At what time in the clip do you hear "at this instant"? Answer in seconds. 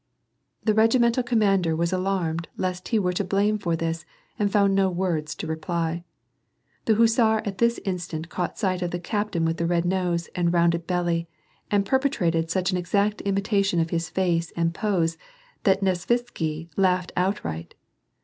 7.45-8.27